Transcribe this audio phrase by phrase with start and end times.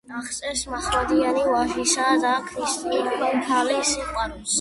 [0.19, 4.49] აღწერს მაჰმადიანი ვაჟისა და ქრისტიანი ქალის სიყვარულს.